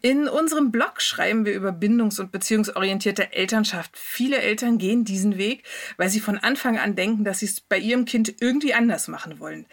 [0.00, 3.96] In unserem Blog schreiben wir über bindungs- und beziehungsorientierte Elternschaft.
[3.96, 5.64] Viele Eltern gehen diesen Weg,
[5.96, 9.40] weil sie von Anfang an denken, dass sie es bei ihrem Kind irgendwie anders machen
[9.40, 9.66] wollen.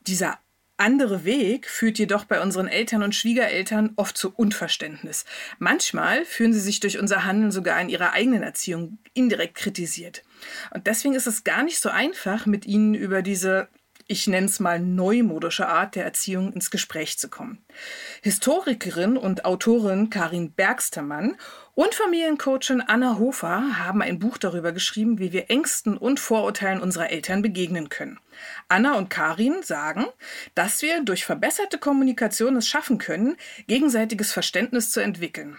[0.00, 0.38] Dieser
[0.80, 5.26] andere Weg führt jedoch bei unseren Eltern und Schwiegereltern oft zu Unverständnis.
[5.58, 10.22] Manchmal fühlen sie sich durch unser Handeln sogar in ihrer eigenen Erziehung indirekt kritisiert.
[10.70, 13.68] Und deswegen ist es gar nicht so einfach, mit ihnen über diese
[14.10, 17.64] ich nenne es mal neumodische Art der Erziehung ins Gespräch zu kommen.
[18.22, 21.36] Historikerin und Autorin Karin Bergstermann
[21.76, 27.10] und Familiencoachin Anna Hofer haben ein Buch darüber geschrieben, wie wir Ängsten und Vorurteilen unserer
[27.10, 28.18] Eltern begegnen können.
[28.66, 30.06] Anna und Karin sagen,
[30.56, 33.36] dass wir durch verbesserte Kommunikation es schaffen können,
[33.68, 35.56] gegenseitiges Verständnis zu entwickeln.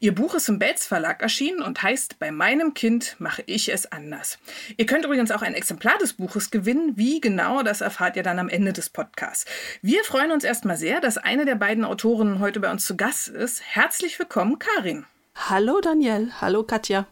[0.00, 3.90] Ihr Buch ist im Belz Verlag erschienen und heißt Bei meinem Kind mache ich es
[3.90, 4.38] anders.
[4.76, 6.92] Ihr könnt übrigens auch ein Exemplar des Buches gewinnen.
[6.96, 9.46] Wie genau, das erfahrt ihr dann am Ende des Podcasts.
[9.80, 13.28] Wir freuen uns erstmal sehr, dass eine der beiden Autorinnen heute bei uns zu Gast
[13.28, 13.62] ist.
[13.62, 15.06] Herzlich willkommen, Karin.
[15.34, 17.06] Hallo Daniel, hallo Katja.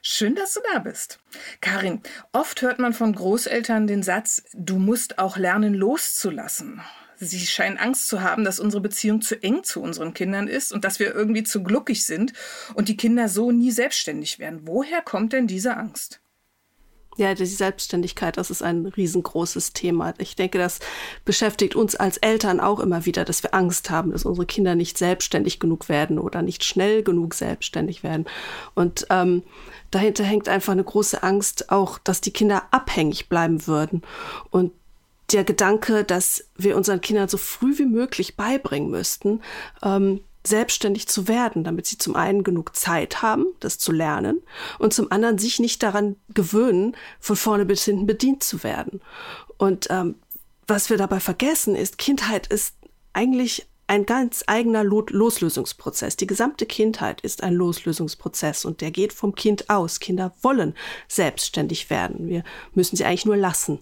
[0.00, 1.18] Schön, dass du da bist.
[1.60, 2.00] Karin,
[2.32, 6.80] oft hört man von Großeltern den Satz, du musst auch lernen loszulassen.
[7.18, 10.84] Sie scheinen Angst zu haben, dass unsere Beziehung zu eng zu unseren Kindern ist und
[10.84, 12.32] dass wir irgendwie zu gluckig sind
[12.74, 14.60] und die Kinder so nie selbstständig werden.
[14.64, 16.20] Woher kommt denn diese Angst?
[17.18, 20.12] Ja, die Selbstständigkeit, das ist ein riesengroßes Thema.
[20.18, 20.80] Ich denke, das
[21.24, 24.98] beschäftigt uns als Eltern auch immer wieder, dass wir Angst haben, dass unsere Kinder nicht
[24.98, 28.26] selbstständig genug werden oder nicht schnell genug selbstständig werden.
[28.74, 29.44] Und ähm,
[29.90, 34.02] dahinter hängt einfach eine große Angst auch, dass die Kinder abhängig bleiben würden.
[34.50, 34.72] Und
[35.32, 39.42] der Gedanke, dass wir unseren Kindern so früh wie möglich beibringen müssten,
[39.82, 44.42] ähm, selbstständig zu werden, damit sie zum einen genug Zeit haben, das zu lernen,
[44.78, 49.00] und zum anderen sich nicht daran gewöhnen, von vorne bis hinten bedient zu werden.
[49.58, 50.16] Und ähm,
[50.68, 52.74] was wir dabei vergessen ist, Kindheit ist
[53.12, 56.16] eigentlich ein ganz eigener Loslösungsprozess.
[56.16, 60.00] Die gesamte Kindheit ist ein Loslösungsprozess und der geht vom Kind aus.
[60.00, 60.74] Kinder wollen
[61.06, 62.28] selbstständig werden.
[62.28, 62.42] Wir
[62.74, 63.78] müssen sie eigentlich nur lassen.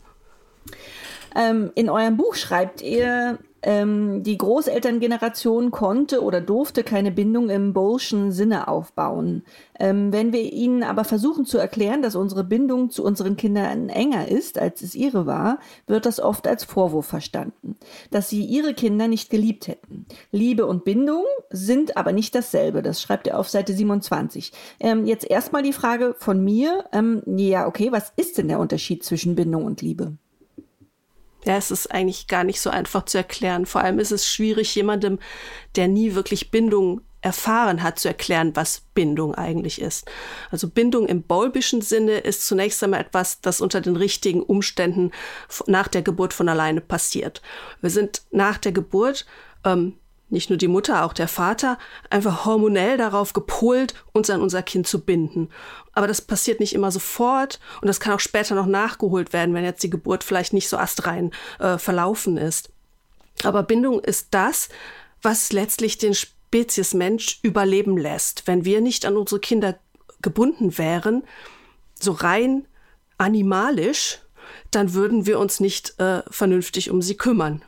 [1.35, 7.73] Ähm, in eurem Buch schreibt ihr, ähm, die Großelterngeneration konnte oder durfte keine Bindung im
[7.73, 9.43] Bolschen Sinne aufbauen.
[9.81, 14.29] Ähm, wenn wir ihnen aber versuchen zu erklären, dass unsere Bindung zu unseren Kindern enger
[14.29, 17.77] ist, als es ihre war, wird das oft als Vorwurf verstanden,
[18.11, 20.07] dass sie ihre Kinder nicht geliebt hätten.
[20.31, 22.83] Liebe und Bindung sind aber nicht dasselbe.
[22.83, 24.53] Das schreibt er auf Seite 27.
[24.79, 26.85] Ähm, jetzt erstmal die Frage von mir.
[26.93, 30.19] Ähm, ja, okay, was ist denn der Unterschied zwischen Bindung und Liebe?
[31.45, 33.67] Ja, es ist eigentlich gar nicht so einfach zu erklären.
[33.67, 35.19] Vor allem ist es schwierig, jemandem,
[35.77, 40.07] der nie wirklich Bindung erfahren hat, zu erklären, was Bindung eigentlich ist.
[40.51, 45.11] Also Bindung im bolbischen Sinne ist zunächst einmal etwas, das unter den richtigen Umständen
[45.67, 47.41] nach der Geburt von alleine passiert.
[47.81, 49.25] Wir sind nach der Geburt
[49.65, 49.99] ähm,
[50.35, 51.79] nicht nur die Mutter, auch der Vater,
[52.11, 55.49] einfach hormonell darauf gepolt, uns an unser Kind zu binden.
[55.93, 59.65] Aber das passiert nicht immer sofort und das kann auch später noch nachgeholt werden, wenn
[59.65, 62.71] jetzt die Geburt vielleicht nicht so astrein äh, verlaufen ist.
[63.43, 64.69] Aber Bindung ist das,
[65.23, 68.47] was letztlich den Spezies Mensch überleben lässt.
[68.47, 69.79] Wenn wir nicht an unsere Kinder
[70.21, 71.25] gebunden wären,
[71.99, 72.67] so rein
[73.19, 74.21] animalisch,
[74.71, 77.63] dann würden wir uns nicht äh, vernünftig um sie kümmern.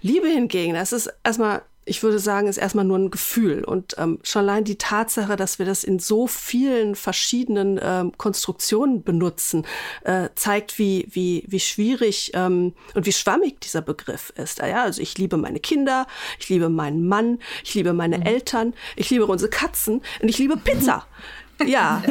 [0.00, 3.64] Liebe hingegen, das ist erstmal ich würde sagen, ist erstmal nur ein Gefühl.
[3.64, 9.02] Und ähm, schon allein die Tatsache, dass wir das in so vielen verschiedenen ähm, Konstruktionen
[9.02, 9.66] benutzen,
[10.04, 14.58] äh, zeigt, wie, wie, wie schwierig ähm, und wie schwammig dieser Begriff ist.
[14.58, 16.06] Ja, also ich liebe meine Kinder,
[16.38, 18.24] ich liebe meinen Mann, ich liebe meine mhm.
[18.24, 21.06] Eltern, ich liebe unsere Katzen und ich liebe Pizza.
[21.66, 22.02] Ja,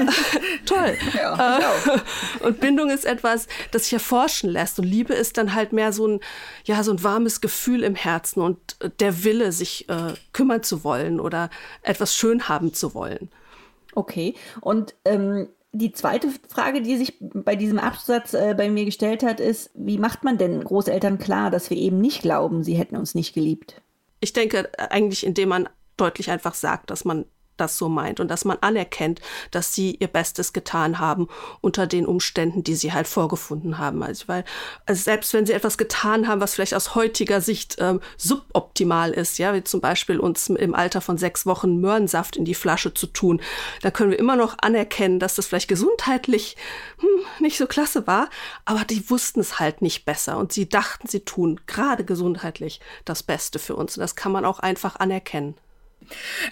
[0.65, 0.97] toll.
[1.15, 4.77] Ja, äh, und Bindung ist etwas, das sich erforschen lässt.
[4.77, 6.19] Und Liebe ist dann halt mehr so ein,
[6.65, 11.19] ja, so ein warmes Gefühl im Herzen und der Wille, sich äh, kümmern zu wollen
[11.19, 11.49] oder
[11.81, 13.29] etwas schön haben zu wollen.
[13.95, 14.35] Okay.
[14.61, 19.39] Und ähm, die zweite Frage, die sich bei diesem Absatz äh, bei mir gestellt hat,
[19.39, 23.15] ist, wie macht man denn Großeltern klar, dass wir eben nicht glauben, sie hätten uns
[23.15, 23.81] nicht geliebt?
[24.19, 27.25] Ich denke eigentlich, indem man deutlich einfach sagt, dass man
[27.57, 29.21] das so meint und dass man anerkennt,
[29.51, 31.27] dass sie ihr Bestes getan haben
[31.61, 34.03] unter den Umständen, die sie halt vorgefunden haben.
[34.03, 34.45] Also, weil,
[34.85, 39.37] also selbst wenn sie etwas getan haben, was vielleicht aus heutiger Sicht ähm, suboptimal ist,
[39.37, 43.07] ja, wie zum Beispiel uns im Alter von sechs Wochen Möhrensaft in die Flasche zu
[43.07, 43.41] tun,
[43.81, 46.55] da können wir immer noch anerkennen, dass das vielleicht gesundheitlich
[46.99, 48.29] hm, nicht so klasse war,
[48.65, 53.23] aber die wussten es halt nicht besser und sie dachten, sie tun gerade gesundheitlich das
[53.23, 53.97] Beste für uns.
[53.97, 55.55] Und das kann man auch einfach anerkennen.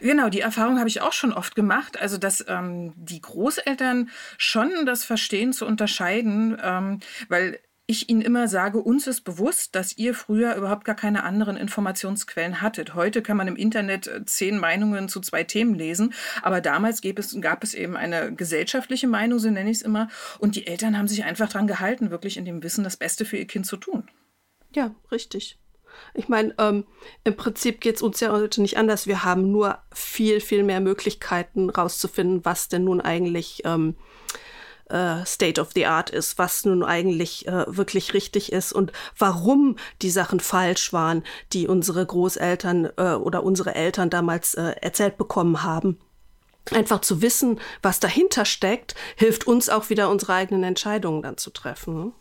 [0.01, 1.99] Genau, die Erfahrung habe ich auch schon oft gemacht.
[1.99, 6.99] Also, dass ähm, die Großeltern schon das verstehen zu unterscheiden, ähm,
[7.29, 11.55] weil ich Ihnen immer sage, uns ist bewusst, dass ihr früher überhaupt gar keine anderen
[11.55, 12.95] Informationsquellen hattet.
[12.95, 17.19] Heute kann man im Internet äh, zehn Meinungen zu zwei Themen lesen, aber damals gab
[17.19, 20.09] es, gab es eben eine gesellschaftliche Meinung, so nenne ich es immer,
[20.39, 23.37] und die Eltern haben sich einfach daran gehalten, wirklich in dem Wissen das Beste für
[23.37, 24.09] ihr Kind zu tun.
[24.73, 25.59] Ja, richtig.
[26.13, 26.85] Ich meine, ähm,
[27.23, 29.07] im Prinzip geht es uns ja heute nicht anders.
[29.07, 33.95] Wir haben nur viel, viel mehr Möglichkeiten rauszufinden, was denn nun eigentlich ähm,
[34.89, 39.77] äh, State of the Art ist, was nun eigentlich äh, wirklich richtig ist und warum
[40.01, 45.63] die Sachen falsch waren, die unsere Großeltern äh, oder unsere Eltern damals äh, erzählt bekommen
[45.63, 45.99] haben.
[46.71, 51.51] Einfach zu wissen, was dahinter steckt, hilft uns auch wieder unsere eigenen Entscheidungen dann zu
[51.51, 51.95] treffen.
[51.95, 52.11] Ne?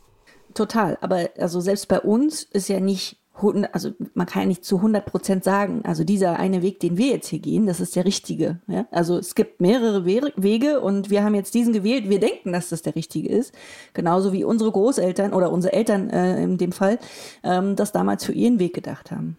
[0.52, 0.98] Total.
[1.00, 3.18] Aber also selbst bei uns ist ja nicht
[3.72, 7.08] also man kann ja nicht zu 100 Prozent sagen, also dieser eine Weg, den wir
[7.08, 8.60] jetzt hier gehen, das ist der richtige.
[8.68, 8.86] Ja?
[8.90, 12.08] Also es gibt mehrere Wege und wir haben jetzt diesen gewählt.
[12.08, 13.52] Wir denken, dass das der richtige ist.
[13.92, 16.98] Genauso wie unsere Großeltern oder unsere Eltern äh, in dem Fall
[17.42, 19.36] ähm, das damals für ihren Weg gedacht haben.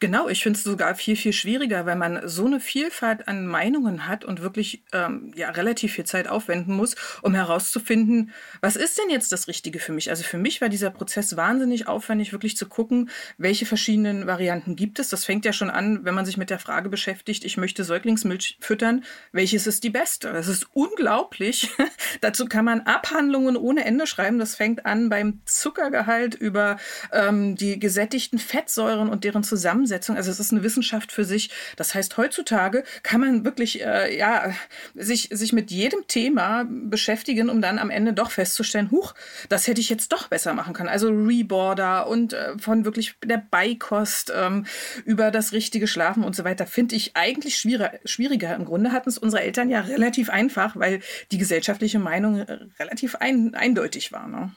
[0.00, 4.06] Genau, ich finde es sogar viel, viel schwieriger, weil man so eine Vielfalt an Meinungen
[4.06, 9.10] hat und wirklich ähm, ja, relativ viel Zeit aufwenden muss, um herauszufinden, was ist denn
[9.10, 10.10] jetzt das Richtige für mich?
[10.10, 14.98] Also für mich war dieser Prozess wahnsinnig aufwendig, wirklich zu gucken, welche verschiedenen Varianten gibt
[14.98, 15.08] es.
[15.08, 18.58] Das fängt ja schon an, wenn man sich mit der Frage beschäftigt, ich möchte Säuglingsmilch
[18.60, 20.32] füttern, welches ist die beste?
[20.32, 21.70] Das ist unglaublich.
[22.20, 24.38] Dazu kann man Abhandlungen ohne Ende schreiben.
[24.38, 26.76] Das fängt an beim Zuckergehalt über
[27.12, 30.16] ähm, die gesättigten Fettsäuren und deren Zusammenhang Zusammensetzung.
[30.16, 31.50] Also es ist eine Wissenschaft für sich.
[31.76, 34.52] Das heißt, heutzutage kann man wirklich äh, ja,
[34.94, 39.14] sich, sich mit jedem Thema beschäftigen, um dann am Ende doch festzustellen, huch,
[39.48, 40.88] das hätte ich jetzt doch besser machen können.
[40.88, 44.66] Also Reborder und äh, von wirklich der Beikost ähm,
[45.04, 48.54] über das richtige Schlafen und so weiter, finde ich eigentlich schwieriger, schwieriger.
[48.54, 53.16] Im Grunde hatten es unsere Eltern ja relativ einfach, weil die gesellschaftliche Meinung äh, relativ
[53.16, 54.28] ein, eindeutig war.
[54.28, 54.52] Ne?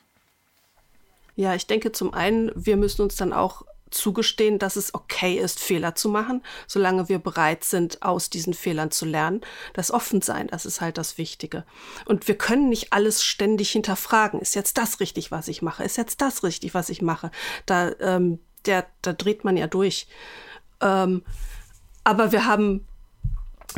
[1.36, 5.60] Ja, ich denke zum einen, wir müssen uns dann auch zugestehen, dass es okay ist,
[5.60, 9.42] Fehler zu machen, solange wir bereit sind, aus diesen Fehlern zu lernen.
[9.74, 11.66] Das offen sein, das ist halt das Wichtige.
[12.06, 14.40] Und wir können nicht alles ständig hinterfragen.
[14.40, 15.84] Ist jetzt das richtig, was ich mache?
[15.84, 17.32] Ist jetzt das richtig, was ich mache?
[17.66, 20.08] Da, ähm, der, da dreht man ja durch.
[20.82, 21.24] Ähm,
[22.04, 22.88] aber wir haben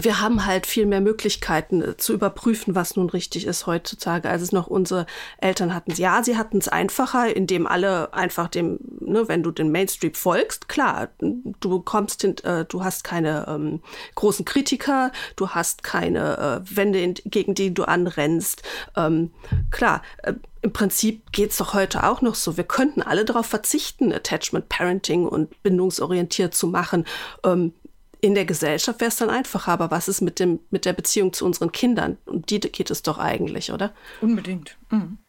[0.02, 4.42] wir haben halt viel mehr Möglichkeiten äh, zu überprüfen, was nun richtig ist heutzutage, als
[4.42, 5.06] es noch unsere
[5.40, 5.92] Eltern hatten.
[5.94, 10.70] Ja, sie hatten es einfacher, indem alle einfach dem, ne, wenn du den Mainstream folgst,
[10.70, 13.82] klar, du kommst hin, äh, du hast keine ähm,
[14.16, 18.64] großen Kritiker, du hast keine äh, Wände, gegen die du anrennst.
[18.96, 19.32] Ähm,
[19.72, 22.58] klar, äh, im Prinzip geht's doch heute auch noch so.
[22.58, 27.06] Wir könnten alle darauf verzichten, Attachment Parenting und bindungsorientiert zu machen.
[27.44, 27.74] Ähm,
[28.22, 31.34] in der Gesellschaft wäre es dann einfacher, aber was ist mit, dem, mit der Beziehung
[31.34, 32.18] zu unseren Kindern?
[32.26, 33.94] Und die geht es doch eigentlich, oder?
[34.22, 34.78] Unbedingt.
[34.90, 35.20] Mhm.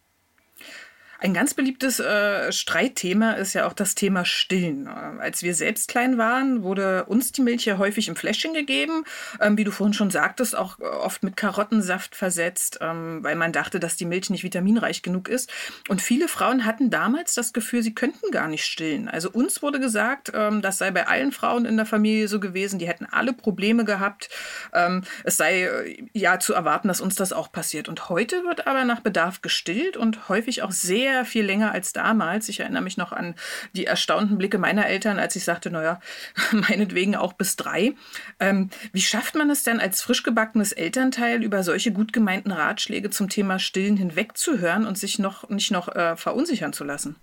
[1.21, 4.87] Ein ganz beliebtes äh, Streitthema ist ja auch das Thema Stillen.
[4.87, 9.03] Äh, als wir selbst klein waren, wurde uns die Milch ja häufig im Fläschchen gegeben,
[9.41, 13.53] ähm, wie du vorhin schon sagtest, auch äh, oft mit Karottensaft versetzt, ähm, weil man
[13.53, 15.51] dachte, dass die Milch nicht vitaminreich genug ist.
[15.89, 19.09] Und viele Frauen hatten damals das Gefühl, sie könnten gar nicht stillen.
[19.09, 22.79] Also uns wurde gesagt, ähm, das sei bei allen Frauen in der Familie so gewesen,
[22.79, 24.29] die hätten alle Probleme gehabt.
[24.73, 27.89] Ähm, es sei äh, ja zu erwarten, dass uns das auch passiert.
[27.89, 31.93] Und heute wird aber nach Bedarf gestillt und häufig auch sehr sehr viel länger als
[31.93, 32.49] damals.
[32.49, 33.35] Ich erinnere mich noch an
[33.75, 36.01] die erstaunten Blicke meiner Eltern, als ich sagte, naja,
[36.53, 37.95] meinetwegen auch bis drei.
[38.41, 43.11] Ähm, wie schafft man es denn als frisch gebackenes Elternteil über solche gut gemeinten Ratschläge
[43.11, 47.17] zum Thema Stillen hinwegzuhören und sich noch nicht noch äh, verunsichern zu lassen?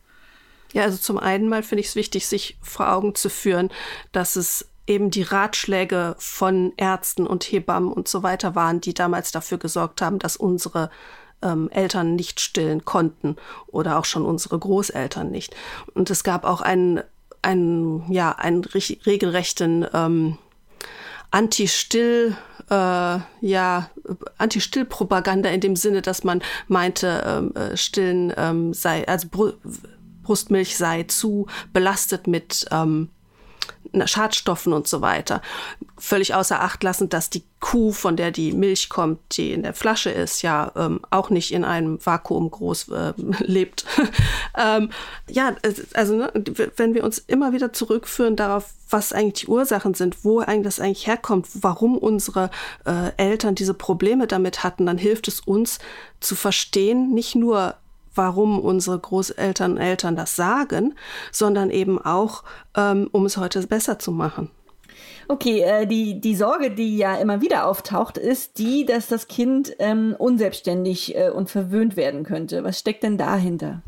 [0.73, 3.69] Ja, also zum einen mal finde ich es wichtig, sich vor Augen zu führen,
[4.11, 9.31] dass es eben die Ratschläge von Ärzten und Hebammen und so weiter waren, die damals
[9.31, 10.89] dafür gesorgt haben, dass unsere
[11.41, 13.35] ähm, Eltern nicht stillen konnten
[13.67, 15.55] oder auch schon unsere Großeltern nicht.
[15.93, 17.01] Und es gab auch einen,
[17.41, 20.37] einen, ja, einen regelrechten ähm,
[21.31, 22.35] Anti-Still,
[22.69, 23.89] äh, ja,
[24.37, 29.53] Anti-Still-Propaganda in dem Sinne, dass man meinte, ähm, äh, Stillen ähm, sei, also Br
[30.23, 33.09] Brustmilch sei zu belastet mit ähm,
[34.05, 35.41] Schadstoffen und so weiter.
[35.97, 39.73] Völlig außer Acht lassen, dass die Kuh, von der die Milch kommt, die in der
[39.73, 43.85] Flasche ist, ja ähm, auch nicht in einem Vakuum groß äh, lebt.
[44.57, 44.89] ähm,
[45.29, 45.55] ja,
[45.93, 46.31] also ne,
[46.75, 50.79] wenn wir uns immer wieder zurückführen darauf, was eigentlich die Ursachen sind, wo eigentlich das
[50.79, 52.51] eigentlich herkommt, warum unsere
[52.85, 55.79] äh, Eltern diese Probleme damit hatten, dann hilft es uns
[56.19, 57.75] zu verstehen, nicht nur
[58.15, 60.95] warum unsere Großeltern und Eltern das sagen,
[61.31, 62.43] sondern eben auch,
[62.75, 64.49] ähm, um es heute besser zu machen.
[65.27, 69.75] Okay, äh, die, die Sorge, die ja immer wieder auftaucht, ist die, dass das Kind
[69.79, 72.63] ähm, unselbstständig äh, und verwöhnt werden könnte.
[72.63, 73.81] Was steckt denn dahinter?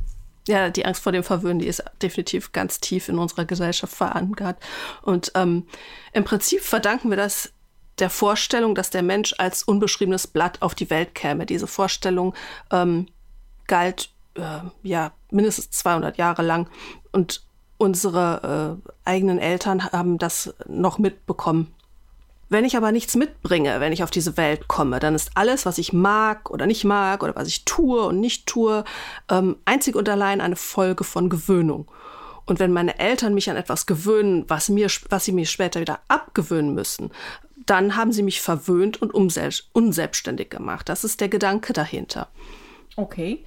[0.47, 4.57] Ja, die Angst vor dem Verwöhnen, die ist definitiv ganz tief in unserer Gesellschaft verankert.
[5.03, 5.67] Und ähm,
[6.13, 7.51] im Prinzip verdanken wir das
[7.99, 11.45] der Vorstellung, dass der Mensch als unbeschriebenes Blatt auf die Welt käme.
[11.45, 12.33] Diese Vorstellung
[12.71, 13.07] ähm,
[13.67, 16.69] galt äh, ja mindestens 200 Jahre lang
[17.11, 17.43] und
[17.77, 21.73] unsere äh, eigenen Eltern haben das noch mitbekommen.
[22.49, 25.77] Wenn ich aber nichts mitbringe, wenn ich auf diese Welt komme, dann ist alles, was
[25.77, 28.85] ich mag oder nicht mag oder was ich tue und nicht tue,
[29.29, 31.91] ähm, einzig und allein eine Folge von Gewöhnung.
[32.45, 35.99] Und wenn meine Eltern mich an etwas gewöhnen, was, mir, was sie mir später wieder
[36.07, 37.11] abgewöhnen müssen,
[37.65, 40.87] dann haben sie mich verwöhnt und unselbstständig gemacht.
[40.87, 42.29] Das ist der Gedanke dahinter.
[42.95, 43.43] Okay.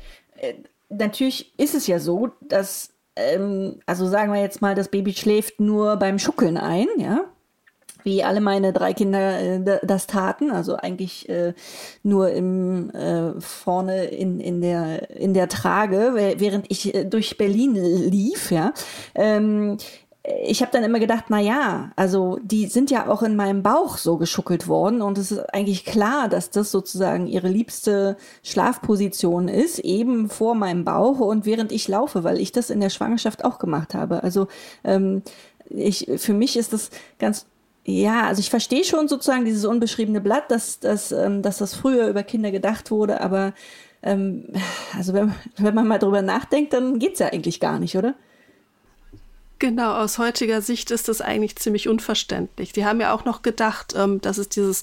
[0.90, 5.61] Natürlich ist es ja so, dass, ähm, also sagen wir jetzt mal, das Baby schläft
[5.61, 7.20] nur beim Schuckeln ein, ja.
[8.02, 11.52] Wie alle meine drei Kinder äh, das taten, also eigentlich äh,
[12.02, 17.75] nur im äh, vorne in, in, der, in der Trage, während ich äh, durch Berlin
[17.75, 18.73] lief, ja.
[19.14, 19.76] Ähm,
[20.44, 23.96] ich habe dann immer gedacht, na ja, also die sind ja auch in meinem Bauch
[23.96, 29.78] so geschuckelt worden und es ist eigentlich klar, dass das sozusagen ihre liebste Schlafposition ist,
[29.80, 33.58] eben vor meinem Bauch und während ich laufe, weil ich das in der Schwangerschaft auch
[33.58, 34.22] gemacht habe.
[34.22, 34.49] Also
[34.84, 35.22] ähm,
[35.68, 37.46] ich, für mich ist das ganz
[37.84, 42.08] ja, also ich verstehe schon sozusagen dieses unbeschriebene Blatt, dass, dass, ähm, dass das früher
[42.08, 43.54] über Kinder gedacht wurde, aber
[44.02, 44.49] ähm,
[44.96, 48.14] also wenn, wenn man mal drüber nachdenkt, dann geht's ja eigentlich gar nicht, oder?
[49.60, 52.72] Genau, aus heutiger Sicht ist das eigentlich ziemlich unverständlich.
[52.72, 54.82] Die haben ja auch noch gedacht, ähm, dass es dieses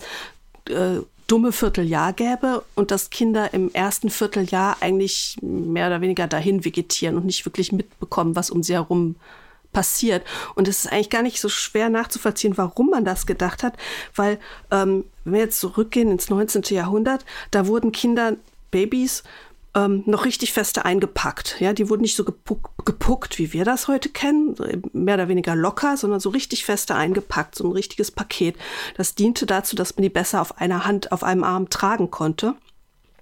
[0.70, 6.64] äh, dumme Vierteljahr gäbe und dass Kinder im ersten Vierteljahr eigentlich mehr oder weniger dahin
[6.64, 9.16] vegetieren und nicht wirklich mitbekommen, was um sie herum
[9.74, 10.24] passiert.
[10.54, 13.74] Und es ist eigentlich gar nicht so schwer nachzuvollziehen, warum man das gedacht hat,
[14.16, 16.62] weil ähm, wenn wir jetzt zurückgehen ins 19.
[16.70, 18.38] Jahrhundert, da wurden Kinder,
[18.70, 19.24] Babys
[19.78, 21.58] ähm, noch richtig feste eingepackt.
[21.60, 24.56] Ja, die wurden nicht so gepuck, gepuckt, wie wir das heute kennen,
[24.92, 28.56] mehr oder weniger locker, sondern so richtig feste eingepackt, so ein richtiges Paket.
[28.96, 32.56] Das diente dazu, dass man die besser auf einer Hand, auf einem Arm tragen konnte.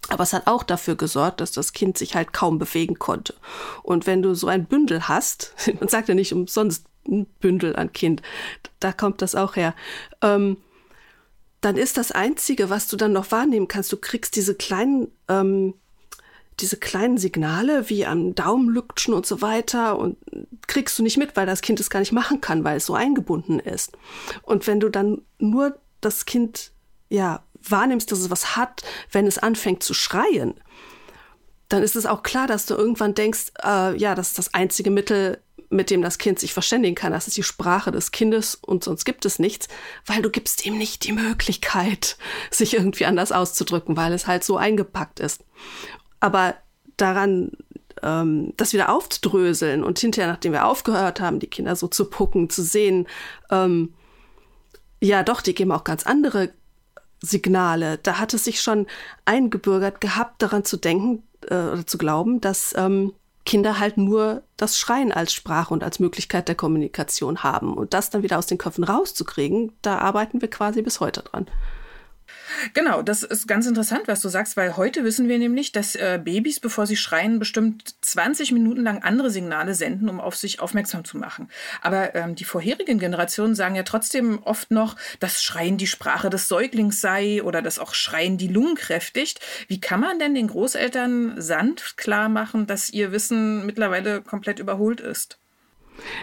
[0.07, 3.33] Aber es hat auch dafür gesorgt, dass das Kind sich halt kaum bewegen konnte.
[3.83, 7.91] Und wenn du so ein Bündel hast, man sagt ja nicht umsonst ein Bündel an
[7.91, 8.21] Kind,
[8.79, 9.75] da kommt das auch her,
[10.21, 10.57] ähm,
[11.59, 15.74] dann ist das Einzige, was du dann noch wahrnehmen kannst, du kriegst diese kleinen ähm,
[16.59, 20.17] diese kleinen Signale wie am Daumenlüktschen und so weiter und
[20.67, 22.93] kriegst du nicht mit, weil das Kind es gar nicht machen kann, weil es so
[22.93, 23.97] eingebunden ist.
[24.43, 26.71] Und wenn du dann nur das Kind
[27.09, 30.53] ja wahrnimmst, dass es was hat, wenn es anfängt zu schreien,
[31.67, 34.91] dann ist es auch klar, dass du irgendwann denkst, äh, ja, das ist das einzige
[34.91, 37.12] Mittel, mit dem das Kind sich verständigen kann.
[37.12, 39.67] Das ist die Sprache des Kindes und sonst gibt es nichts,
[40.05, 42.17] weil du gibst ihm nicht die Möglichkeit,
[42.51, 45.43] sich irgendwie anders auszudrücken, weil es halt so eingepackt ist.
[46.25, 46.55] Aber
[46.98, 47.51] daran,
[48.01, 52.50] ähm, das wieder aufzudröseln und hinterher, nachdem wir aufgehört haben, die Kinder so zu pucken,
[52.50, 53.08] zu sehen,
[53.51, 53.94] ähm,
[55.00, 56.50] ja doch, die geben auch ganz andere
[57.22, 58.00] Signale.
[58.00, 58.88] Da hat es sich schon
[59.25, 63.13] eingebürgert gehabt, daran zu denken äh, oder zu glauben, dass ähm,
[63.46, 67.75] Kinder halt nur das Schreien als Sprache und als Möglichkeit der Kommunikation haben.
[67.75, 71.46] Und das dann wieder aus den Köpfen rauszukriegen, da arbeiten wir quasi bis heute dran.
[72.74, 76.20] Genau, das ist ganz interessant, was du sagst, weil heute wissen wir nämlich, dass äh,
[76.24, 81.06] Babys, bevor sie schreien, bestimmt 20 Minuten lang andere Signale senden, um auf sich aufmerksam
[81.06, 81.50] zu machen.
[81.82, 86.48] Aber ähm, die vorherigen Generationen sagen ja trotzdem oft noch, dass Schreien die Sprache des
[86.48, 89.40] Säuglings sei oder dass auch Schreien die Lungen kräftigt.
[89.68, 95.02] Wie kann man denn den Großeltern sanft klar machen, dass ihr Wissen mittlerweile komplett überholt
[95.02, 95.40] ist?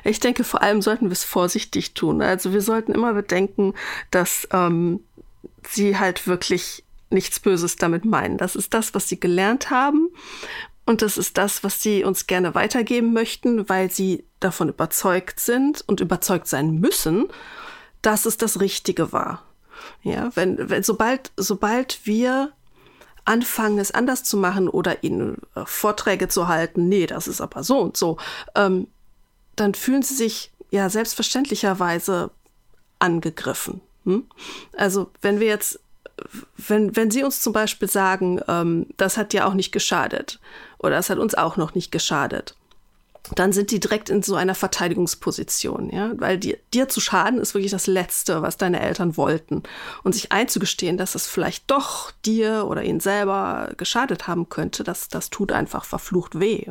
[0.04, 2.22] Ich denke, vor allem sollten wir es vorsichtig tun.
[2.22, 3.74] Also wir sollten immer bedenken,
[4.10, 5.00] dass ähm,
[5.68, 8.38] sie halt wirklich nichts Böses damit meinen.
[8.38, 10.08] Das ist das, was sie gelernt haben
[10.84, 15.84] und das ist das, was sie uns gerne weitergeben möchten, weil sie davon überzeugt sind
[15.86, 17.28] und überzeugt sein müssen,
[18.00, 19.44] dass es das Richtige war.
[20.02, 22.52] Ja, wenn, wenn sobald, sobald wir
[23.24, 27.62] anfangen, es anders zu machen oder ihnen äh, Vorträge zu halten, nee, das ist aber
[27.62, 28.16] so und so,
[28.56, 28.88] ähm,
[29.54, 32.30] dann fühlen sie sich ja selbstverständlicherweise
[32.98, 33.80] angegriffen.
[34.04, 34.26] Hm?
[34.76, 35.80] Also wenn wir jetzt,
[36.56, 40.40] wenn, wenn Sie uns zum Beispiel sagen, ähm, das hat ja auch nicht geschadet
[40.78, 42.54] oder das hat uns auch noch nicht geschadet,
[43.34, 47.54] dann sind die direkt in so einer Verteidigungsposition, ja, weil dir, dir zu schaden ist
[47.54, 49.62] wirklich das Letzte, was deine Eltern wollten.
[50.02, 55.08] Und sich einzugestehen, dass es vielleicht doch dir oder ihnen selber geschadet haben könnte, das,
[55.08, 56.66] das tut einfach verflucht weh.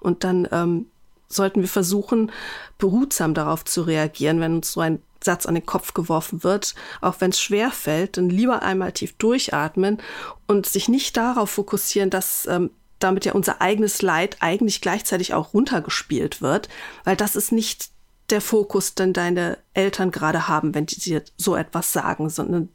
[0.00, 0.86] Und dann ähm,
[1.28, 2.32] sollten wir versuchen,
[2.78, 7.16] behutsam darauf zu reagieren, wenn uns so ein Satz an den Kopf geworfen wird, auch
[7.20, 9.98] wenn es schwer fällt, dann lieber einmal tief durchatmen
[10.46, 15.54] und sich nicht darauf fokussieren, dass ähm, damit ja unser eigenes Leid eigentlich gleichzeitig auch
[15.54, 16.68] runtergespielt wird,
[17.04, 17.90] weil das ist nicht
[18.30, 22.68] der Fokus, den deine Eltern gerade haben, wenn die dir so etwas sagen, sondern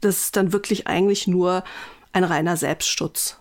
[0.00, 1.64] das ist dann wirklich eigentlich nur
[2.12, 3.38] ein reiner Selbstschutz.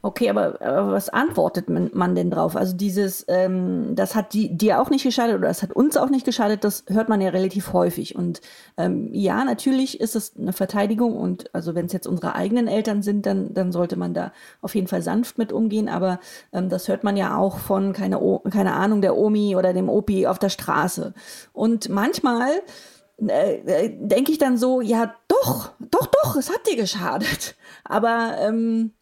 [0.00, 2.56] Okay, aber, aber was antwortet man, man, denn drauf?
[2.56, 6.08] Also dieses, ähm, das hat die, dir auch nicht geschadet oder das hat uns auch
[6.08, 8.14] nicht geschadet, das hört man ja relativ häufig.
[8.14, 8.40] Und
[8.76, 13.02] ähm, ja, natürlich ist es eine Verteidigung und also wenn es jetzt unsere eigenen Eltern
[13.02, 15.88] sind, dann, dann sollte man da auf jeden Fall sanft mit umgehen.
[15.88, 16.20] Aber
[16.52, 20.28] ähm, das hört man ja auch von, keine, keine Ahnung, der Omi oder dem Opi
[20.28, 21.12] auf der Straße.
[21.52, 22.50] Und manchmal
[23.26, 27.56] äh, äh, denke ich dann so, ja doch, doch, doch, es hat dir geschadet.
[27.84, 28.92] Aber ähm,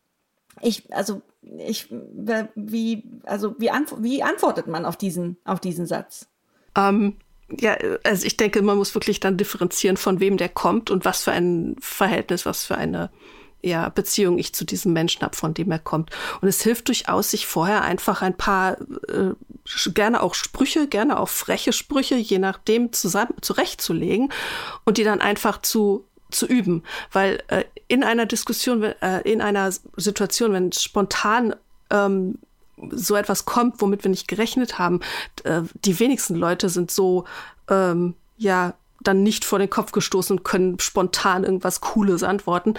[0.63, 1.23] ich, also
[1.59, 6.29] ich, wie, also wie, antw wie antwortet man auf diesen, auf diesen Satz?
[6.77, 7.17] Ähm,
[7.51, 11.25] ja, also ich denke, man muss wirklich dann differenzieren, von wem der kommt und was
[11.25, 13.11] für ein Verhältnis, was für eine
[13.63, 16.11] ja, Beziehung ich zu diesem Menschen habe, von dem er kommt.
[16.41, 19.33] Und es hilft durchaus, sich vorher einfach ein paar, äh,
[19.93, 24.33] gerne auch Sprüche, gerne auch freche Sprüche, je nachdem, zusammen zurechtzulegen
[24.85, 26.83] und die dann einfach zu zu üben,
[27.13, 31.55] weil äh, in einer Diskussion, äh, in einer Situation, wenn spontan
[31.91, 32.39] ähm,
[32.91, 35.01] so etwas kommt, womit wir nicht gerechnet haben,
[35.45, 37.25] äh, die wenigsten Leute sind so,
[37.69, 42.75] ähm, ja, dann nicht vor den Kopf gestoßen und können spontan irgendwas Cooles antworten.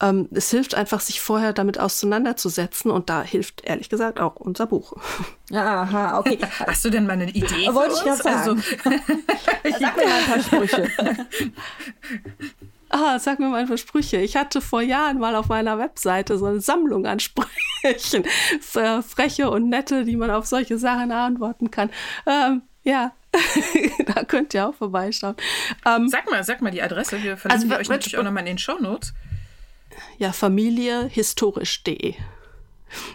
[0.00, 4.66] Ähm, es hilft einfach, sich vorher damit auseinanderzusetzen und da hilft ehrlich gesagt auch unser
[4.66, 4.94] Buch.
[5.52, 6.38] Aha, okay.
[6.66, 7.72] Hast du denn mal eine Idee?
[7.72, 8.38] Wollte ich gerade sagen.
[8.38, 8.56] Also,
[9.78, 10.88] Sag mir mal ein paar Sprüche.
[12.90, 14.18] ah, sag mir mal ein paar Sprüche.
[14.18, 18.24] Ich hatte vor Jahren mal auf meiner Webseite so eine Sammlung an Sprüchen.
[18.60, 21.90] Freche und nette, die man auf solche Sachen antworten kann.
[22.26, 23.12] Ähm, ja,
[24.06, 25.36] da könnt ihr auch vorbeischauen.
[25.86, 27.22] Ähm, sag mal, sag mal die Adresse.
[27.22, 29.12] Wir verlinken also, euch natürlich auch nochmal in den Shownotes.
[30.18, 32.14] Ja, familiehistorisch.de.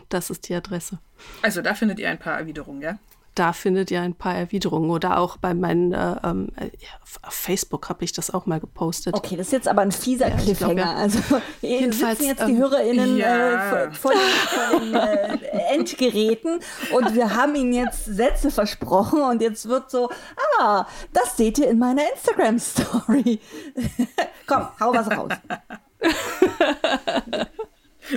[0.09, 0.99] Das ist die Adresse.
[1.41, 2.97] Also da findet ihr ein paar Erwiderungen, ja?
[3.35, 4.89] Da findet ihr ein paar Erwiderungen.
[4.89, 6.69] Oder auch bei meinen, äh, ähm, äh,
[7.23, 9.15] auf Facebook habe ich das auch mal gepostet.
[9.15, 10.75] Okay, das ist jetzt aber ein fieser ja, Cliffhanger.
[10.75, 10.95] Glaub, ja.
[10.95, 11.19] Also
[11.61, 13.85] jedenfalls sitzen jetzt ähm, die HörerInnen ja.
[13.85, 15.37] äh, vor, vor den, äh,
[15.73, 16.59] Endgeräten
[16.93, 20.09] und wir haben ihnen jetzt Sätze versprochen und jetzt wird so,
[20.59, 23.39] ah, das seht ihr in meiner Instagram-Story.
[24.47, 25.31] Komm, hau was raus.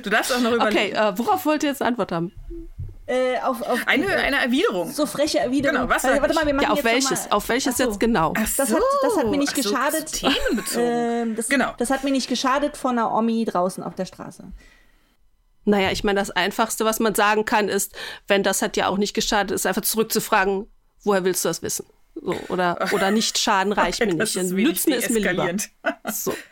[0.02, 0.96] Du darfst auch noch überlegen.
[0.96, 2.32] Okay, äh, worauf wollt ihr jetzt eine Antwort haben?
[3.08, 4.90] Äh, auf, auf eine, eine Erwiderung.
[4.90, 5.76] So freche Erwiderung.
[5.76, 8.34] Genau, was also, warte mal, wir machen ja, auf welches, auf welches jetzt genau?
[8.36, 10.12] So, das, hat, das hat mir nicht so, geschadet.
[10.12, 11.32] Themenbezogen.
[11.32, 11.72] Äh, das, genau.
[11.78, 14.44] das hat mir nicht geschadet von einer Omi draußen auf der Straße.
[15.64, 17.94] Naja, ich meine, das Einfachste, was man sagen kann, ist,
[18.26, 20.66] wenn das hat ja auch nicht geschadet, ist einfach zurückzufragen,
[21.02, 21.86] woher willst du das wissen?
[22.14, 24.36] So, oder, oder nicht schaden reicht mir nicht.
[24.36, 25.56] Nützen ist mir lieber.
[26.10, 26.34] So.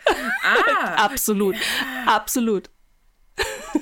[0.46, 0.94] Ah.
[1.06, 1.56] absolut.
[2.04, 2.68] Absolut.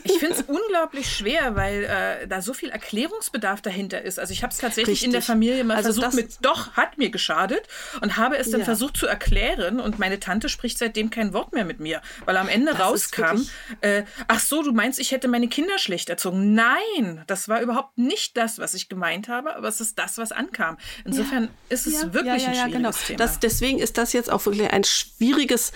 [0.05, 4.19] Ich finde es unglaublich schwer, weil äh, da so viel Erklärungsbedarf dahinter ist.
[4.19, 5.07] Also ich habe es tatsächlich Richtig.
[5.07, 7.69] in der Familie mal also versucht mit doch, hat mir geschadet
[8.01, 8.65] und habe es dann ja.
[8.65, 12.49] versucht zu erklären und meine Tante spricht seitdem kein Wort mehr mit mir, weil am
[12.49, 13.43] Ende das rauskam,
[13.81, 16.55] äh, ach so, du meinst, ich hätte meine Kinder schlecht erzogen.
[16.55, 20.33] Nein, das war überhaupt nicht das, was ich gemeint habe, aber es ist das, was
[20.33, 20.79] ankam.
[21.05, 21.51] Insofern ja.
[21.69, 22.15] ist es ja.
[22.15, 22.91] wirklich ein schwieriges genau.
[23.07, 23.19] Thema.
[23.19, 25.73] Das, deswegen ist das jetzt auch wirklich ein schwieriges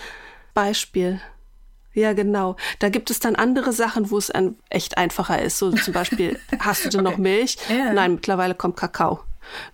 [0.53, 1.21] Beispiel.
[1.97, 2.57] Ja, genau.
[2.77, 5.57] Da gibt es dann andere Sachen, wo es ein, echt einfacher ist.
[5.57, 7.11] So zum Beispiel, hast du denn okay.
[7.11, 7.57] noch Milch?
[7.69, 7.91] Ja.
[7.91, 9.21] Nein, mittlerweile kommt Kakao.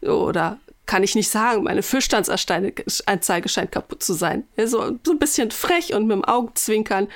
[0.01, 4.47] Oder kann ich nicht sagen, meine Füllstandsanzeige scheint kaputt zu sein.
[4.55, 7.09] Ja, so, so ein bisschen frech und mit dem Augenzwinkern.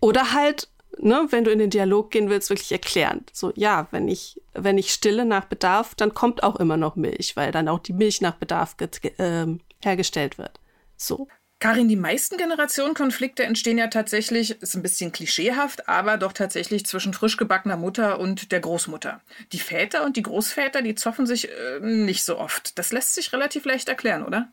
[0.00, 0.68] Oder halt,
[1.00, 3.24] ne, wenn du in den Dialog gehen willst, wirklich erklären.
[3.32, 7.34] So, ja, wenn ich, wenn ich stille nach Bedarf, dann kommt auch immer noch Milch,
[7.34, 9.46] weil dann auch die Milch nach Bedarf äh,
[9.82, 10.60] hergestellt wird.
[10.96, 11.26] So.
[11.60, 17.14] Karin, die meisten Generationenkonflikte entstehen ja tatsächlich, ist ein bisschen klischeehaft, aber doch tatsächlich zwischen
[17.14, 19.20] frisch gebackener Mutter und der Großmutter.
[19.52, 22.78] Die Väter und die Großväter, die zoffen sich äh, nicht so oft.
[22.78, 24.48] Das lässt sich relativ leicht erklären, oder?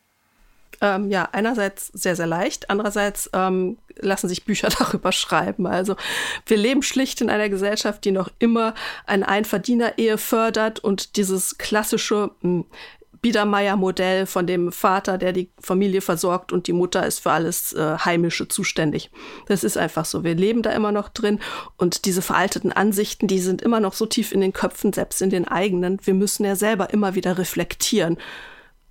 [0.82, 5.68] Ähm, ja, einerseits sehr, sehr leicht, andererseits ähm, lassen sich Bücher darüber schreiben.
[5.68, 5.96] Also
[6.48, 8.74] wir leben schlicht in einer Gesellschaft, die noch immer
[9.06, 12.66] eine Einverdiener-Ehe fördert und dieses klassische mh, hm,
[13.26, 17.98] Biedermeier-Modell von dem Vater, der die Familie versorgt und die Mutter ist für alles äh,
[17.98, 19.10] Heimische zuständig.
[19.48, 20.24] Das ist einfach so.
[20.24, 21.40] Wir leben da immer noch drin
[21.76, 25.32] und diese veralteten Ansichten, die sind immer noch so tief in den Köpfen, selbst in
[25.32, 25.98] den eigenen.
[26.04, 28.18] Wir müssen ja selber immer wieder reflektieren.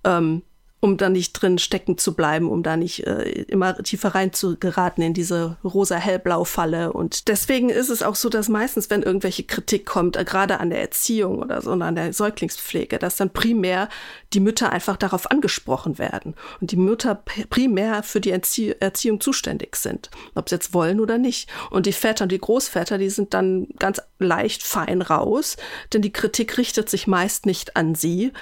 [0.03, 0.41] Ähm,
[0.85, 4.55] um da nicht drin stecken zu bleiben, um da nicht äh, immer tiefer rein zu
[4.55, 6.93] geraten in diese rosa-hellblau-Falle.
[6.93, 10.69] Und deswegen ist es auch so, dass meistens, wenn irgendwelche Kritik kommt, äh, gerade an
[10.69, 13.89] der Erziehung oder so, an der Säuglingspflege, dass dann primär
[14.31, 17.15] die Mütter einfach darauf angesprochen werden und die Mütter
[17.49, 21.49] primär für die Erzie Erziehung zuständig sind, ob sie jetzt wollen oder nicht.
[21.71, 25.57] Und die Väter und die Großväter, die sind dann ganz leicht fein raus,
[25.93, 28.33] denn die Kritik richtet sich meist nicht an sie.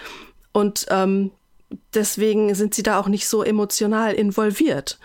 [0.52, 1.32] Und ähm,
[1.94, 5.00] deswegen sind sie da auch nicht so emotional involviert.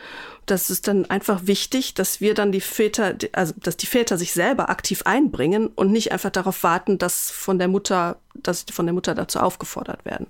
[0.46, 4.33] Das ist dann einfach wichtig, dass wir dann die Väter, also dass die Väter sich
[4.33, 8.94] selber aktiv einbringen und nicht einfach darauf warten, dass von der Mutter, dass von der
[8.94, 10.26] Mutter dazu aufgefordert werden.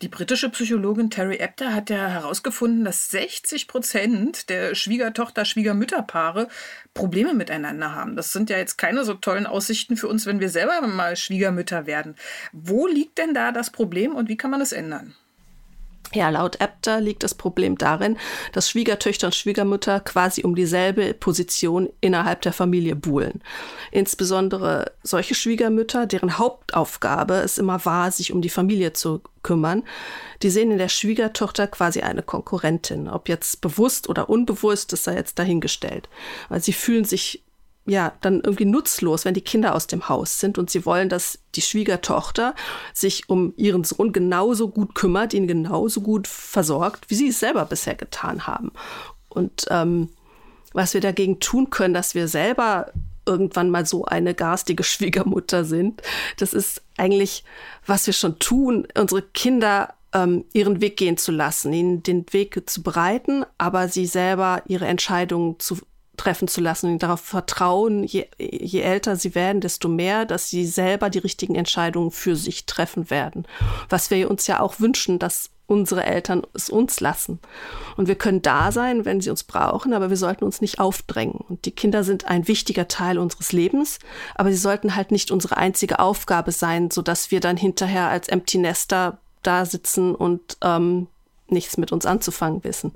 [0.00, 6.48] Die britische Psychologin Terry Apter hat ja herausgefunden, dass 60 Prozent der Schwiegertochter-Schwiegermütterpaare
[6.94, 8.16] Probleme miteinander haben.
[8.16, 11.86] Das sind ja jetzt keine so tollen Aussichten für uns, wenn wir selber mal Schwiegermütter
[11.86, 12.16] werden.
[12.52, 15.14] Wo liegt denn da das Problem und wie kann man es ändern?
[16.14, 18.18] Ja, laut Apter liegt das Problem darin,
[18.52, 23.42] dass Schwiegertöchter und Schwiegermütter quasi um dieselbe Position innerhalb der Familie buhlen.
[23.90, 29.84] Insbesondere solche Schwiegermütter, deren Hauptaufgabe es immer war, sich um die Familie zu kümmern,
[30.42, 33.08] die sehen in der Schwiegertochter quasi eine Konkurrentin.
[33.08, 36.10] Ob jetzt bewusst oder unbewusst, das sei jetzt dahingestellt.
[36.50, 37.42] Weil sie fühlen sich
[37.84, 41.40] ja, dann irgendwie nutzlos, wenn die Kinder aus dem Haus sind und sie wollen, dass
[41.56, 42.54] die Schwiegertochter
[42.94, 47.64] sich um ihren Sohn genauso gut kümmert, ihn genauso gut versorgt, wie sie es selber
[47.64, 48.70] bisher getan haben.
[49.28, 50.10] Und ähm,
[50.72, 52.92] was wir dagegen tun können, dass wir selber
[53.26, 56.02] irgendwann mal so eine garstige Schwiegermutter sind,
[56.36, 57.42] das ist eigentlich,
[57.84, 62.62] was wir schon tun, unsere Kinder ähm, ihren Weg gehen zu lassen, ihnen den Weg
[62.70, 65.78] zu bereiten, aber sie selber ihre Entscheidungen zu
[66.22, 70.64] treffen zu lassen und darauf vertrauen, je, je älter sie werden, desto mehr, dass sie
[70.66, 73.44] selber die richtigen Entscheidungen für sich treffen werden.
[73.88, 77.40] Was wir uns ja auch wünschen, dass unsere Eltern es uns lassen.
[77.96, 81.40] Und wir können da sein, wenn sie uns brauchen, aber wir sollten uns nicht aufdrängen.
[81.48, 83.98] Und die Kinder sind ein wichtiger Teil unseres Lebens,
[84.34, 88.58] aber sie sollten halt nicht unsere einzige Aufgabe sein, sodass wir dann hinterher als Empty
[88.58, 91.08] Nester da sitzen und ähm,
[91.48, 92.92] nichts mit uns anzufangen wissen.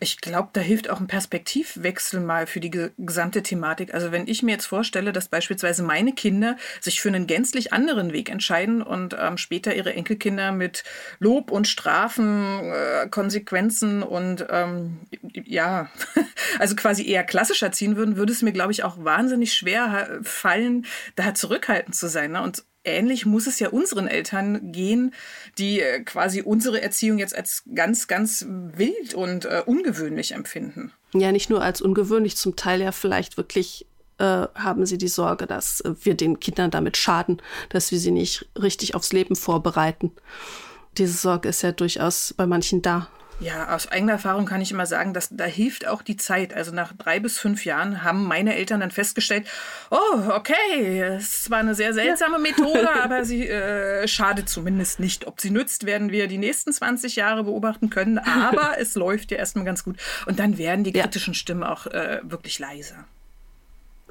[0.00, 3.94] Ich glaube, da hilft auch ein Perspektivwechsel mal für die gesamte Thematik.
[3.94, 8.12] Also wenn ich mir jetzt vorstelle, dass beispielsweise meine Kinder sich für einen gänzlich anderen
[8.12, 10.84] Weg entscheiden und ähm, später ihre Enkelkinder mit
[11.18, 15.00] Lob und Strafen, äh, Konsequenzen und ähm,
[15.32, 15.90] ja,
[16.58, 20.86] also quasi eher klassisch erziehen würden, würde es mir, glaube ich, auch wahnsinnig schwer fallen,
[21.16, 22.32] da zurückhaltend zu sein.
[22.32, 22.42] Ne?
[22.42, 25.14] Und ähnlich muss es ja unseren Eltern gehen,
[25.58, 30.92] die äh, quasi unsere Erziehung jetzt als ganz, ganz wild und äh, ungewöhnlich empfinden.
[31.12, 33.86] Ja, nicht nur als ungewöhnlich, zum Teil ja vielleicht wirklich
[34.18, 37.40] äh, haben sie die Sorge, dass wir den Kindern damit schaden,
[37.70, 40.12] dass wir sie nicht richtig aufs Leben vorbereiten.
[40.98, 43.08] Diese Sorge ist ja durchaus bei manchen da.
[43.40, 46.52] Ja, aus eigener Erfahrung kann ich immer sagen, dass da hilft auch die Zeit.
[46.52, 49.48] Also nach drei bis fünf Jahren haben meine Eltern dann festgestellt,
[49.90, 52.38] oh, okay, es war eine sehr seltsame ja.
[52.38, 55.26] Methode, aber sie äh, schadet zumindest nicht.
[55.26, 59.38] Ob sie nützt, werden wir die nächsten 20 Jahre beobachten können, aber es läuft ja
[59.38, 59.96] erstmal ganz gut.
[60.26, 61.38] Und dann werden die kritischen ja.
[61.38, 63.06] Stimmen auch äh, wirklich leiser.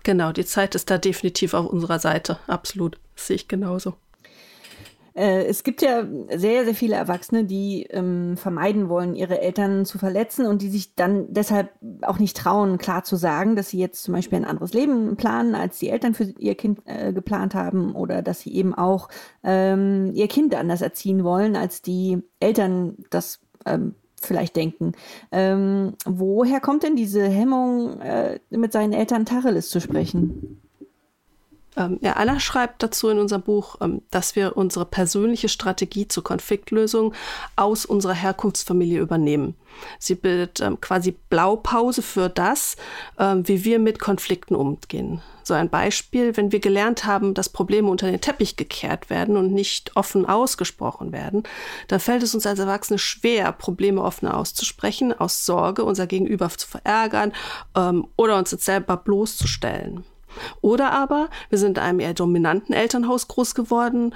[0.01, 2.39] Genau, die Zeit ist da definitiv auf unserer Seite.
[2.47, 2.97] Absolut.
[3.15, 3.95] Das sehe ich genauso.
[5.13, 6.03] Äh, es gibt ja
[6.35, 10.95] sehr, sehr viele Erwachsene, die ähm, vermeiden wollen, ihre Eltern zu verletzen und die sich
[10.95, 11.69] dann deshalb
[12.01, 15.55] auch nicht trauen, klar zu sagen, dass sie jetzt zum Beispiel ein anderes Leben planen,
[15.55, 19.09] als die Eltern für ihr Kind äh, geplant haben oder dass sie eben auch
[19.43, 24.93] ähm, ihr Kind anders erziehen wollen, als die Eltern das ähm, vielleicht denken.
[25.31, 30.58] Ähm, woher kommt denn diese Hemmung, äh, mit seinen Eltern Tacheles zu sprechen?
[31.77, 36.23] Ähm, ja, Anna schreibt dazu in unserem Buch, ähm, dass wir unsere persönliche Strategie zur
[36.23, 37.13] Konfliktlösung
[37.55, 39.55] aus unserer Herkunftsfamilie übernehmen.
[39.99, 42.75] Sie bildet ähm, quasi Blaupause für das,
[43.17, 45.21] ähm, wie wir mit Konflikten umgehen.
[45.43, 49.51] So ein Beispiel, wenn wir gelernt haben, dass Probleme unter den Teppich gekehrt werden und
[49.51, 51.43] nicht offen ausgesprochen werden,
[51.87, 56.67] dann fällt es uns als Erwachsene schwer, Probleme offen auszusprechen, aus Sorge, unser Gegenüber zu
[56.67, 57.33] verärgern
[57.75, 60.03] ähm, oder uns selber bloßzustellen.
[60.61, 64.13] Oder aber wir sind in einem eher dominanten Elternhaus groß geworden,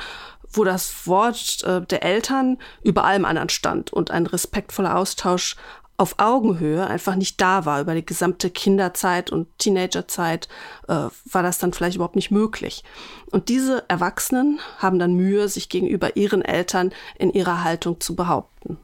[0.52, 5.56] wo das Wort äh, der Eltern über allem anderen stand und ein respektvoller Austausch
[5.98, 7.82] auf Augenhöhe einfach nicht da war.
[7.82, 10.48] Über die gesamte Kinderzeit und Teenagerzeit
[10.88, 10.94] äh,
[11.26, 12.84] war das dann vielleicht überhaupt nicht möglich.
[13.32, 18.78] Und diese Erwachsenen haben dann Mühe, sich gegenüber ihren Eltern in ihrer Haltung zu behaupten.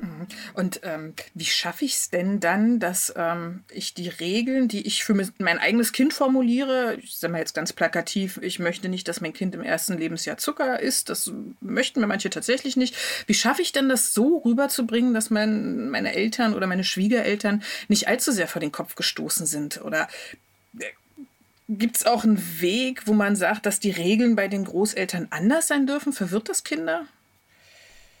[0.00, 0.26] Mhm.
[0.54, 5.02] Und ähm, wie schaffe ich es denn dann, dass ähm, ich die Regeln, die ich
[5.04, 9.20] für mein eigenes Kind formuliere, ich sage mal jetzt ganz plakativ, ich möchte nicht, dass
[9.20, 12.94] mein Kind im ersten Lebensjahr Zucker isst, das möchten mir manche tatsächlich nicht.
[13.26, 18.06] Wie schaffe ich denn das so rüberzubringen, dass mein, meine Eltern oder meine Schwiegereltern nicht
[18.06, 19.82] allzu sehr vor den Kopf gestoßen sind?
[19.82, 20.08] Oder
[20.78, 20.84] äh,
[21.70, 25.68] Gibt es auch einen Weg, wo man sagt, dass die Regeln bei den Großeltern anders
[25.68, 26.14] sein dürfen?
[26.14, 27.06] Verwirrt das Kinder?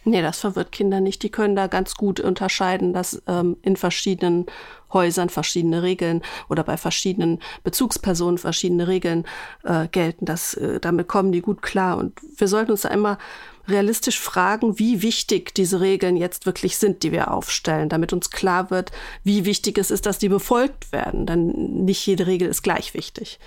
[0.04, 1.22] Nee, das verwirrt Kinder nicht.
[1.22, 4.46] Die können da ganz gut unterscheiden, dass ähm, in verschiedenen
[4.92, 9.26] Häusern verschiedene Regeln oder bei verschiedenen Bezugspersonen verschiedene Regeln
[9.64, 10.24] äh, gelten.
[10.24, 11.98] Das, äh, damit kommen die gut klar.
[11.98, 13.18] Und wir sollten uns da immer
[13.66, 18.70] realistisch fragen, wie wichtig diese Regeln jetzt wirklich sind, die wir aufstellen, damit uns klar
[18.70, 18.92] wird,
[19.24, 21.26] wie wichtig es ist, dass die befolgt werden.
[21.26, 23.38] Denn nicht jede Regel ist gleich wichtig.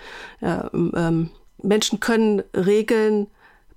[0.41, 1.31] Ja, ähm,
[1.63, 3.27] Menschen können Regeln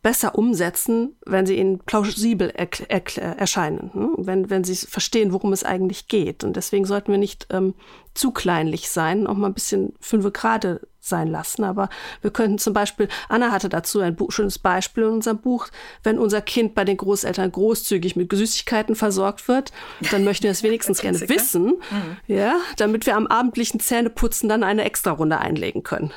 [0.05, 4.15] besser umsetzen, wenn sie ihnen plausibel erscheinen, hm?
[4.19, 6.45] wenn, wenn sie verstehen, worum es eigentlich geht.
[6.45, 7.73] Und deswegen sollten wir nicht ähm,
[8.13, 11.65] zu kleinlich sein, auch mal ein bisschen fünfe gerade sein lassen.
[11.65, 11.89] Aber
[12.21, 15.69] wir könnten zum Beispiel, Anna hatte dazu ein schönes Beispiel in unserem Buch,
[16.03, 19.73] wenn unser Kind bei den Großeltern großzügig mit Süßigkeiten versorgt wird,
[20.11, 22.17] dann möchten wir es wenigstens gerne wissen, mhm.
[22.27, 26.13] ja, damit wir am abendlichen Zähneputzen dann eine Extra-Runde einlegen können.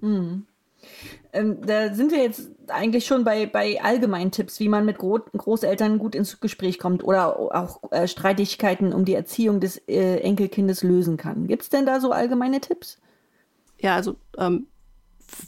[0.00, 0.46] Mhm.
[1.32, 5.20] Ähm, da sind wir jetzt eigentlich schon bei, bei allgemeinen Tipps, wie man mit Gro
[5.36, 10.82] Großeltern gut ins Gespräch kommt oder auch äh, Streitigkeiten um die Erziehung des äh, Enkelkindes
[10.82, 11.46] lösen kann.
[11.46, 12.98] Gibt es denn da so allgemeine Tipps?
[13.78, 14.66] Ja, also ähm,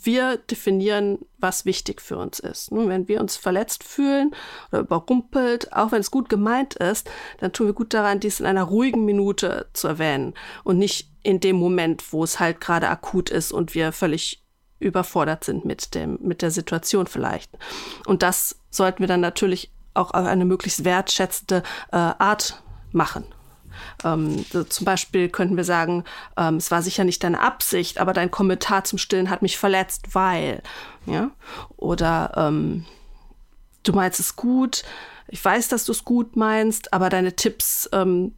[0.02, 2.70] wir definieren, was wichtig für uns ist.
[2.70, 4.34] Wenn wir uns verletzt fühlen
[4.70, 8.46] oder überrumpelt, auch wenn es gut gemeint ist, dann tun wir gut daran, dies in
[8.46, 10.34] einer ruhigen Minute zu erwähnen
[10.64, 14.43] und nicht in dem Moment, wo es halt gerade akut ist und wir völlig
[14.78, 17.50] überfordert sind mit dem, mit der Situation vielleicht.
[18.06, 23.24] Und das sollten wir dann natürlich auch auf eine möglichst wertschätzende äh, Art machen.
[24.04, 26.04] Ähm, so zum Beispiel könnten wir sagen,
[26.37, 30.14] ähm, es war sicher nicht deine Absicht, aber dein Kommentar zum Stillen hat mich verletzt,
[30.14, 30.62] weil,
[31.06, 31.30] ja,
[31.76, 32.84] oder ähm,
[33.82, 34.84] du meinst es gut,
[35.28, 38.34] ich weiß, dass du es gut meinst, aber deine Tipps ähm,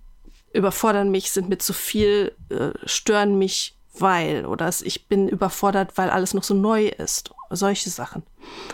[0.53, 6.11] überfordern mich, sind mir zu viel, äh, stören mich weil oder ich bin überfordert, weil
[6.11, 7.31] alles noch so neu ist.
[7.51, 8.23] Solche Sachen.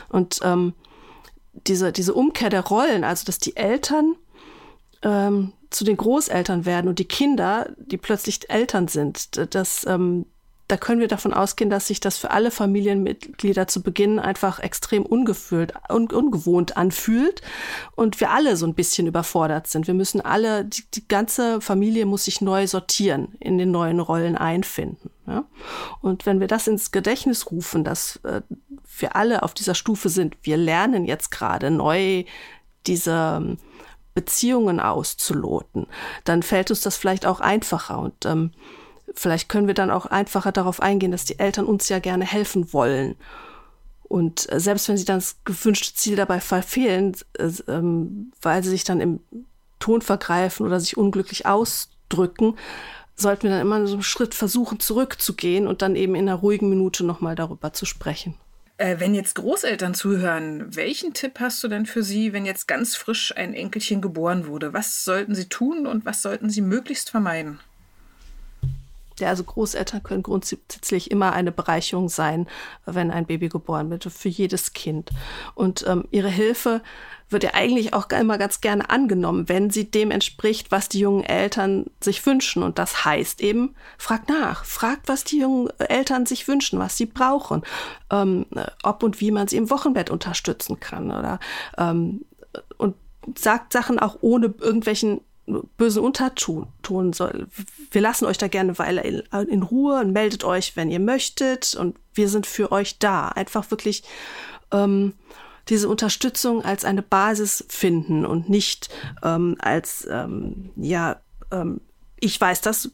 [0.08, 0.74] Und ähm,
[1.52, 4.16] diese, diese Umkehr der Rollen, also dass die Eltern
[5.02, 10.26] ähm, zu den Großeltern werden und die Kinder, die plötzlich Eltern sind, das, ähm,
[10.68, 15.04] da können wir davon ausgehen, dass sich das für alle Familienmitglieder zu Beginn einfach extrem
[15.04, 17.42] ungefühlt, un ungewohnt anfühlt
[17.94, 19.86] und wir alle so ein bisschen überfordert sind.
[19.86, 24.36] Wir müssen alle, die, die ganze Familie muss sich neu sortieren, in den neuen Rollen
[24.36, 25.10] einfinden.
[25.26, 25.44] Ja?
[26.00, 28.42] Und wenn wir das ins Gedächtnis rufen, dass äh,
[28.98, 32.24] wir alle auf dieser Stufe sind, wir lernen jetzt gerade neu
[32.86, 33.58] diese ähm,
[34.14, 35.86] Beziehungen auszuloten,
[36.24, 38.52] dann fällt uns das vielleicht auch einfacher und ähm,
[39.14, 42.72] Vielleicht können wir dann auch einfacher darauf eingehen, dass die Eltern uns ja gerne helfen
[42.72, 43.16] wollen.
[44.04, 48.70] Und äh, selbst wenn sie dann das gewünschte Ziel dabei verfehlen, äh, ähm, weil sie
[48.70, 49.20] sich dann im
[49.78, 52.56] Ton vergreifen oder sich unglücklich ausdrücken,
[53.16, 56.68] sollten wir dann immer so einen Schritt versuchen, zurückzugehen und dann eben in einer ruhigen
[56.68, 58.34] Minute nochmal darüber zu sprechen.
[58.78, 62.96] Äh, wenn jetzt Großeltern zuhören, welchen Tipp hast du denn für sie, wenn jetzt ganz
[62.96, 64.72] frisch ein Enkelchen geboren wurde?
[64.72, 67.60] Was sollten sie tun und was sollten sie möglichst vermeiden?
[69.20, 72.48] Ja, also Großeltern können grundsätzlich immer eine Bereicherung sein,
[72.86, 75.10] wenn ein Baby geboren wird, für jedes Kind.
[75.54, 76.82] Und ähm, ihre Hilfe
[77.32, 81.24] wird ja eigentlich auch immer ganz gerne angenommen, wenn sie dem entspricht, was die jungen
[81.24, 82.62] Eltern sich wünschen.
[82.62, 87.06] Und das heißt eben, fragt nach, fragt, was die jungen Eltern sich wünschen, was sie
[87.06, 87.62] brauchen,
[88.10, 88.46] ähm,
[88.82, 91.40] ob und wie man sie im Wochenbett unterstützen kann oder
[91.78, 92.24] ähm,
[92.76, 92.96] und
[93.38, 95.20] sagt Sachen auch ohne irgendwelchen
[95.76, 97.48] bösen Unterton soll.
[97.90, 101.00] Wir lassen euch da gerne eine Weile in, in, Ruhe und meldet euch, wenn ihr
[101.00, 101.74] möchtet.
[101.74, 103.28] Und wir sind für euch da.
[103.28, 104.04] Einfach wirklich
[104.70, 105.14] ähm,
[105.68, 108.88] diese Unterstützung als eine Basis finden und nicht
[109.22, 111.20] ähm, als, ähm, ja,
[111.50, 111.80] ähm,
[112.18, 112.90] ich weiß das,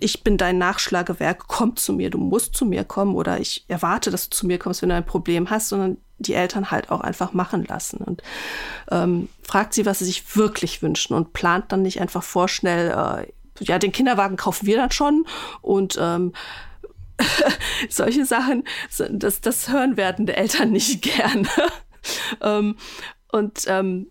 [0.00, 4.10] ich bin dein Nachschlagewerk, komm zu mir, du musst zu mir kommen oder ich erwarte,
[4.10, 7.00] dass du zu mir kommst, wenn du ein Problem hast, sondern die Eltern halt auch
[7.00, 8.22] einfach machen lassen und
[8.90, 13.64] ähm, fragt sie, was sie sich wirklich wünschen und plant dann nicht einfach vorschnell, äh,
[13.64, 15.26] ja, den Kinderwagen kaufen wir dann schon
[15.62, 16.32] und ähm,
[17.88, 18.64] solche Sachen,
[19.10, 21.48] das, das hören werdende Eltern nicht gerne.
[22.40, 22.76] ähm,
[23.30, 24.08] und ähm,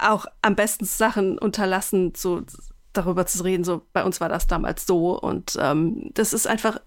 [0.00, 2.42] auch am besten Sachen unterlassen, so
[2.92, 5.18] darüber zu reden, so bei uns war das damals so.
[5.18, 6.80] Und ähm, das ist einfach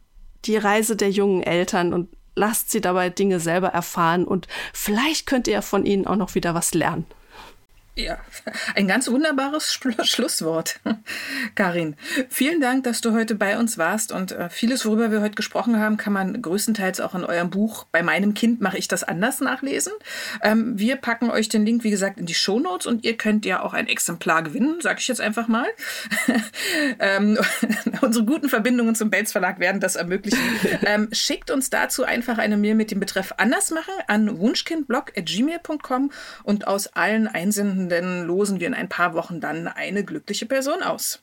[0.45, 5.47] die Reise der jungen Eltern und lasst sie dabei Dinge selber erfahren und vielleicht könnt
[5.47, 7.05] ihr von ihnen auch noch wieder was lernen.
[8.01, 8.17] Ja,
[8.73, 10.79] ein ganz wunderbares Schlusswort.
[11.55, 11.95] Karin,
[12.29, 15.77] vielen Dank, dass du heute bei uns warst und äh, vieles, worüber wir heute gesprochen
[15.77, 19.39] haben, kann man größtenteils auch in eurem Buch Bei meinem Kind mache ich das anders
[19.39, 19.93] nachlesen.
[20.41, 23.61] Ähm, wir packen euch den Link, wie gesagt, in die Shownotes und ihr könnt ja
[23.61, 25.67] auch ein Exemplar gewinnen, sage ich jetzt einfach mal.
[26.99, 27.37] ähm,
[28.01, 30.39] unsere guten Verbindungen zum Bates Verlag werden das ermöglichen.
[30.85, 36.11] Ähm, schickt uns dazu einfach eine Mail mit dem Betreff anders machen an wunschkindblog.gmail.com
[36.43, 40.81] und aus allen Einsenden Teilnehmenden losen wir in ein paar Wochen dann eine glückliche Person
[40.81, 41.21] aus.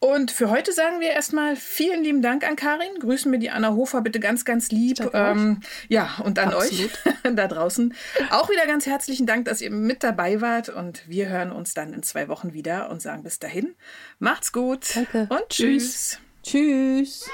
[0.00, 2.98] Und für heute sagen wir erstmal vielen lieben Dank an Karin.
[3.00, 4.98] Grüßen wir die Anna Hofer bitte ganz, ganz lieb.
[5.14, 6.90] Ähm, ja, und an Absolut.
[7.06, 7.94] euch da draußen.
[8.30, 10.68] Auch wieder ganz herzlichen Dank, dass ihr mit dabei wart.
[10.68, 13.76] Und wir hören uns dann in zwei Wochen wieder und sagen bis dahin.
[14.18, 14.94] Macht's gut.
[14.94, 15.26] Danke.
[15.30, 16.18] Und tschüss.
[16.42, 17.26] Tschüss.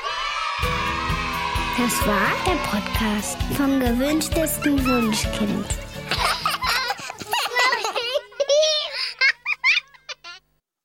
[1.77, 5.90] Das war der Podcast vom gewünschtesten Wunschkind.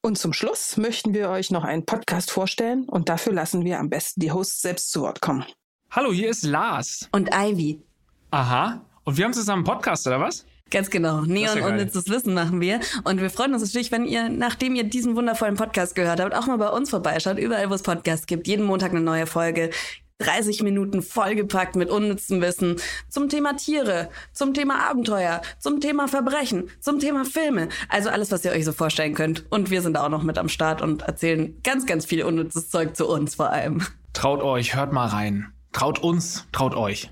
[0.05, 3.89] Und zum Schluss möchten wir euch noch einen Podcast vorstellen und dafür lassen wir am
[3.89, 5.45] besten die Hosts selbst zu Wort kommen.
[5.89, 7.09] Hallo, hier ist Lars.
[7.11, 7.81] Und Ivy.
[8.29, 8.85] Aha.
[9.03, 10.45] Und wir haben zusammen einen Podcast, oder was?
[10.69, 11.21] Ganz genau.
[11.21, 12.81] Neon ja unnützes Wissen machen wir.
[13.03, 16.45] Und wir freuen uns natürlich, wenn ihr, nachdem ihr diesen wundervollen Podcast gehört habt, auch
[16.45, 17.39] mal bei uns vorbeischaut.
[17.39, 18.45] Überall, wo es Podcasts gibt.
[18.45, 19.71] Jeden Montag eine neue Folge.
[20.19, 22.77] 30 Minuten vollgepackt mit unnützem Wissen
[23.09, 27.69] zum Thema Tiere, zum Thema Abenteuer, zum Thema Verbrechen, zum Thema Filme.
[27.89, 29.45] Also alles, was ihr euch so vorstellen könnt.
[29.49, 32.95] Und wir sind auch noch mit am Start und erzählen ganz, ganz viel unnützes Zeug
[32.95, 33.85] zu uns vor allem.
[34.13, 35.51] Traut euch, hört mal rein.
[35.73, 37.11] Traut uns, traut euch.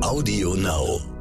[0.00, 1.17] Audio Now.